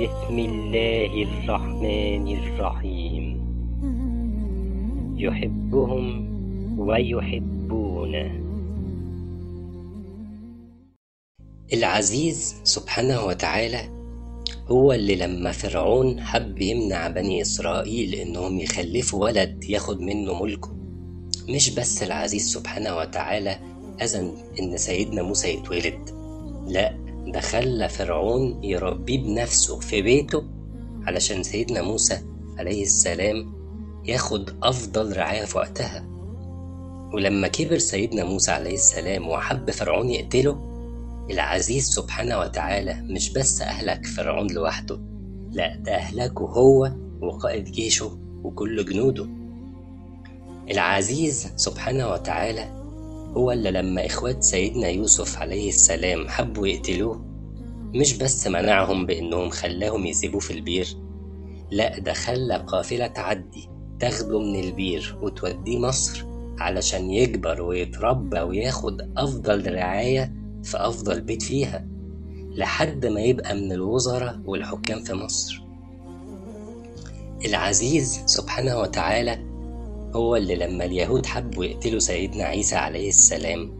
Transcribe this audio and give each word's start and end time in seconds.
بسم 0.00 0.38
الله 0.38 1.12
الرحمن 1.22 2.26
الرحيم. 2.28 3.24
يحبهم 5.16 6.06
ويحبونه. 6.78 8.30
العزيز 11.72 12.54
سبحانه 12.64 13.24
وتعالى 13.24 13.80
هو 14.68 14.92
اللي 14.92 15.16
لما 15.16 15.52
فرعون 15.52 16.20
حب 16.20 16.62
يمنع 16.62 17.08
بني 17.08 17.42
إسرائيل 17.42 18.14
إنهم 18.14 18.60
يخلفوا 18.60 19.24
ولد 19.24 19.64
ياخد 19.64 20.00
منه 20.00 20.42
ملكه 20.42 20.76
مش 21.48 21.74
بس 21.74 22.02
العزيز 22.02 22.52
سبحانه 22.52 22.96
وتعالى 22.96 23.58
أذن 24.02 24.32
إن 24.60 24.76
سيدنا 24.76 25.22
موسى 25.22 25.48
يتولد 25.48 26.10
لا 26.68 27.09
ده 27.26 27.40
خلى 27.40 27.88
فرعون 27.88 28.64
يربيه 28.64 29.18
بنفسه 29.22 29.78
في 29.80 30.02
بيته 30.02 30.44
علشان 31.06 31.42
سيدنا 31.42 31.82
موسى 31.82 32.20
عليه 32.58 32.82
السلام 32.82 33.52
ياخد 34.04 34.50
أفضل 34.62 35.16
رعاية 35.16 35.44
في 35.44 35.58
وقتها. 35.58 36.06
ولما 37.14 37.48
كبر 37.48 37.78
سيدنا 37.78 38.24
موسى 38.24 38.50
عليه 38.50 38.74
السلام 38.74 39.28
وحب 39.28 39.70
فرعون 39.70 40.10
يقتله 40.10 40.66
العزيز 41.30 41.88
سبحانه 41.88 42.38
وتعالى 42.38 42.94
مش 43.02 43.32
بس 43.32 43.62
أهلك 43.62 44.06
فرعون 44.06 44.46
لوحده 44.50 45.00
لا 45.52 45.76
ده 45.76 45.94
أهلكه 45.94 46.44
هو 46.44 46.90
وقائد 47.20 47.64
جيشه 47.64 48.18
وكل 48.44 48.84
جنوده. 48.84 49.28
العزيز 50.70 51.52
سبحانه 51.56 52.08
وتعالى 52.08 52.79
هو 53.36 53.52
اللي 53.52 53.70
لما 53.70 54.06
إخوات 54.06 54.42
سيدنا 54.42 54.88
يوسف 54.88 55.38
عليه 55.38 55.68
السلام 55.68 56.28
حبوا 56.28 56.66
يقتلوه 56.66 57.24
مش 57.94 58.18
بس 58.18 58.46
منعهم 58.46 59.06
بإنهم 59.06 59.50
خلاهم 59.50 60.06
يسيبوه 60.06 60.40
في 60.40 60.52
البير 60.52 60.96
لا 61.70 61.98
ده 61.98 62.12
خلى 62.12 62.56
قافلة 62.66 63.06
تعدي 63.06 63.68
تاخده 64.00 64.38
من 64.40 64.60
البير 64.60 65.18
وتوديه 65.22 65.78
مصر 65.78 66.24
علشان 66.58 67.10
يكبر 67.10 67.62
ويتربى 67.62 68.40
وياخد 68.40 69.10
أفضل 69.16 69.74
رعاية 69.74 70.32
في 70.62 70.76
أفضل 70.76 71.20
بيت 71.20 71.42
فيها 71.42 71.86
لحد 72.54 73.06
ما 73.06 73.20
يبقى 73.20 73.54
من 73.54 73.72
الوزراء 73.72 74.40
والحكام 74.44 75.00
في 75.04 75.14
مصر. 75.14 75.62
العزيز 77.44 78.22
سبحانه 78.26 78.78
وتعالى 78.78 79.49
هو 80.14 80.36
اللي 80.36 80.56
لما 80.56 80.84
اليهود 80.84 81.26
حبوا 81.26 81.64
يقتلوا 81.64 81.98
سيدنا 82.00 82.44
عيسى 82.44 82.76
عليه 82.76 83.08
السلام 83.08 83.72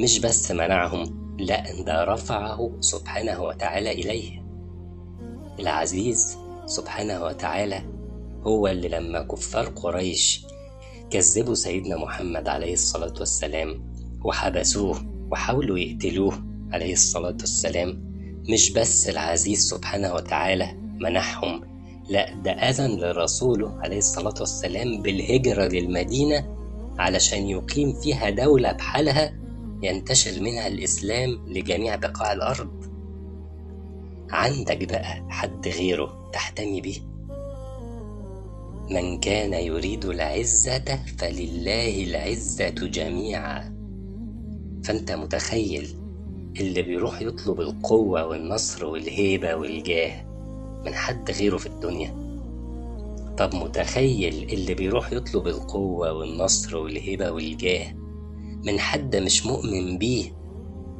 مش 0.00 0.18
بس 0.20 0.50
منعهم 0.50 1.36
لا 1.38 1.82
ده 1.82 2.04
رفعه 2.04 2.70
سبحانه 2.80 3.42
وتعالى 3.42 3.92
إليه. 3.92 4.42
العزيز 5.60 6.36
سبحانه 6.66 7.24
وتعالى 7.24 7.82
هو 8.42 8.66
اللي 8.68 8.88
لما 8.88 9.22
كفار 9.22 9.66
قريش 9.66 10.46
كذبوا 11.10 11.54
سيدنا 11.54 11.96
محمد 11.96 12.48
عليه 12.48 12.72
الصلاة 12.72 13.14
والسلام 13.20 13.94
وحبسوه 14.24 15.06
وحاولوا 15.30 15.78
يقتلوه 15.78 16.44
عليه 16.72 16.92
الصلاة 16.92 17.36
والسلام 17.40 18.08
مش 18.50 18.70
بس 18.72 19.08
العزيز 19.08 19.68
سبحانه 19.70 20.14
وتعالى 20.14 20.72
منحهم 21.00 21.60
لا 22.08 22.34
ده 22.34 22.50
أذن 22.52 22.90
لرسوله 23.00 23.78
عليه 23.80 23.98
الصلاة 23.98 24.34
والسلام 24.40 25.02
بالهجرة 25.02 25.64
للمدينة 25.68 26.54
علشان 26.98 27.46
يقيم 27.48 27.92
فيها 27.92 28.30
دولة 28.30 28.72
بحالها 28.72 29.34
ينتشر 29.82 30.42
منها 30.42 30.66
الإسلام 30.66 31.30
لجميع 31.48 31.96
بقاع 31.96 32.32
الأرض. 32.32 32.84
عندك 34.30 34.88
بقى 34.88 35.26
حد 35.28 35.68
غيره 35.68 36.30
تحتمي 36.32 36.80
بيه؟ 36.80 37.00
من 38.90 39.20
كان 39.20 39.52
يريد 39.52 40.04
العزة 40.04 40.84
فلله 41.18 42.04
العزة 42.04 42.68
جميعا. 42.68 43.78
فأنت 44.84 45.12
متخيل 45.12 45.96
اللي 46.60 46.82
بيروح 46.82 47.22
يطلب 47.22 47.60
القوة 47.60 48.26
والنصر 48.26 48.86
والهيبة 48.86 49.54
والجاه؟ 49.54 50.27
من 50.86 50.94
حد 50.94 51.30
غيره 51.30 51.56
في 51.56 51.66
الدنيا. 51.66 52.28
طب 53.38 53.54
متخيل 53.54 54.48
اللي 54.52 54.74
بيروح 54.74 55.12
يطلب 55.12 55.46
القوة 55.46 56.12
والنصر 56.12 56.76
والهبة 56.76 57.30
والجاه؟ 57.30 57.94
من 58.66 58.80
حد 58.80 59.16
مش 59.16 59.46
مؤمن 59.46 59.98
بيه؟ 59.98 60.32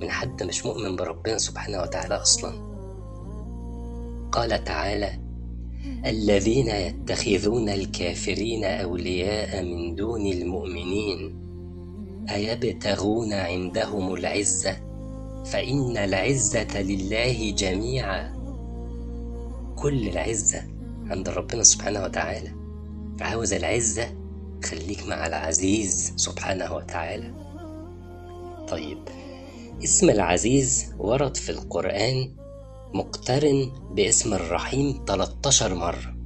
من 0.00 0.10
حد 0.10 0.42
مش 0.42 0.66
مؤمن 0.66 0.96
بربنا 0.96 1.38
سبحانه 1.38 1.82
وتعالى 1.82 2.14
أصلا؟ 2.14 2.72
قال 4.32 4.64
تعالى 4.64 5.18
الذين 6.06 6.68
يتخذون 6.68 7.68
الكافرين 7.68 8.64
أولياء 8.64 9.64
من 9.64 9.94
دون 9.94 10.26
المؤمنين 10.26 11.42
أيبتغون 12.30 13.32
عندهم 13.32 14.14
العزة؟ 14.14 14.76
فإن 15.44 15.96
العزة 15.96 16.82
لله 16.82 17.50
جميعا. 17.50 18.41
كل 19.82 20.08
العزة 20.08 20.62
عند 21.10 21.28
ربنا 21.28 21.62
سبحانه 21.62 22.04
وتعالى. 22.04 22.52
فعاوز 23.20 23.52
العزة 23.52 24.14
خليك 24.64 25.06
مع 25.06 25.26
العزيز 25.26 26.12
سبحانه 26.16 26.74
وتعالى. 26.74 27.34
طيب 28.68 28.98
اسم 29.84 30.10
العزيز 30.10 30.94
ورد 30.98 31.36
في 31.36 31.50
القرآن 31.50 32.30
مقترن 32.94 33.72
باسم 33.90 34.34
الرحيم 34.34 35.04
13 35.06 35.74
مرة. 35.74 36.16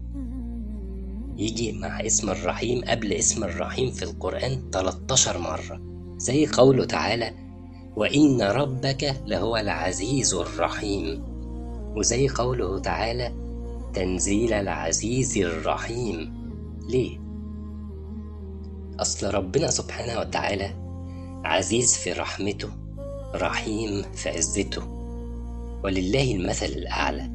يجي 1.37 1.73
مع 1.73 2.01
اسم 2.07 2.31
الرحيم 2.31 2.85
قبل 2.85 3.13
اسم 3.13 3.45
الرحيم 3.45 3.91
في 3.91 4.03
القرآن 4.03 4.71
13 4.73 5.39
مرة. 5.39 5.81
زي 6.19 6.47
قوله 6.47 6.85
تعالى 6.85 7.33
وإن 7.97 8.43
ربك 8.43 9.17
لهو 9.27 9.57
العزيز 9.57 10.35
الرحيم. 10.35 11.23
وزي 11.97 12.29
قوله 12.29 12.79
تعالى 12.79 13.46
تنزيل 13.97 14.53
العزيز 14.53 15.39
الرحيم. 15.39 16.35
ليه؟ 16.89 17.19
أصل 19.01 19.35
ربنا 19.35 19.71
سبحانه 19.71 20.21
وتعالى 20.21 20.71
عزيز 21.45 21.97
في 21.97 22.13
رحمته 22.13 22.69
رحيم 23.35 24.03
في 24.15 24.29
عزته. 24.29 24.83
ولله 25.85 26.35
المثل 26.35 26.67
الأعلى. 26.67 27.31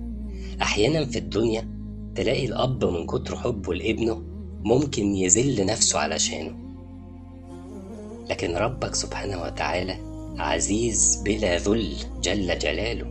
أحيانا 0.62 1.06
في 1.06 1.20
الدنيا 1.20 1.68
تلاقي 2.16 2.46
الأب 2.46 2.86
من 2.86 3.06
كتر 3.06 3.36
حبه 3.36 3.74
لابنه 3.74 4.22
ممكن 4.64 5.16
يذل 5.16 5.66
نفسه 5.66 6.00
علشانه. 6.00 6.56
لكن 8.30 8.56
ربك 8.56 8.96
سبحانه 8.96 9.42
وتعالى 9.42 9.96
عزيز 10.38 11.22
بلا 11.26 11.58
ذل 11.58 11.96
جل 12.24 12.60
جلاله. 12.60 13.06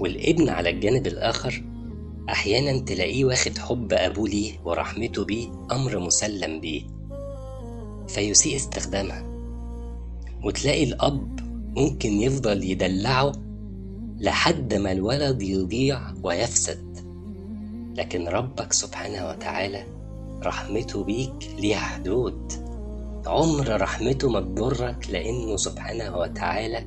والابن 0.00 0.48
على 0.48 0.70
الجانب 0.70 1.06
الآخر 1.06 1.69
أحيانا 2.28 2.78
تلاقيه 2.78 3.24
واخد 3.24 3.58
حب 3.58 3.92
أبوه 3.92 4.28
ليه 4.28 4.52
ورحمته 4.64 5.24
بيه 5.24 5.48
أمر 5.72 5.98
مسلم 5.98 6.60
بيه 6.60 6.82
فيسيء 8.08 8.56
استخدامها. 8.56 9.24
وتلاقي 10.44 10.84
الأب 10.84 11.40
ممكن 11.76 12.12
يفضل 12.12 12.64
يدلعه 12.64 13.32
لحد 14.18 14.74
ما 14.74 14.92
الولد 14.92 15.42
يضيع 15.42 16.00
ويفسد. 16.22 16.90
لكن 17.94 18.28
ربك 18.28 18.72
سبحانه 18.72 19.28
وتعالى 19.28 19.86
رحمته 20.44 21.04
بيك 21.04 21.50
ليها 21.58 21.78
حدود. 21.78 22.52
عمر 23.26 23.80
رحمته 23.80 24.28
ما 24.28 24.40
تضرك 24.40 25.10
لأنه 25.10 25.56
سبحانه 25.56 26.16
وتعالى 26.16 26.86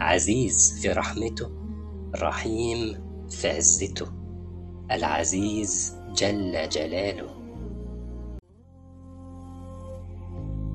عزيز 0.00 0.78
في 0.82 0.88
رحمته 0.88 1.50
رحيم 2.16 2.94
في 3.30 3.48
عزته. 3.48 4.06
العزيز 4.92 5.96
جل 6.16 6.68
جلاله. 6.68 7.28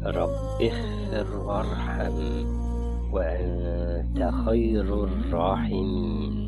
رب 0.05 0.61
اغفر 0.61 1.37
وارحم 1.37 2.17
وأنت 3.13 4.31
خير 4.45 5.03
الراحمين. 5.03 6.38